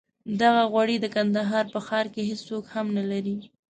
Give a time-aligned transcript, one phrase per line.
[0.41, 3.35] دغه غوړي د کندهار په ښار کې هېڅوک هم نه لري.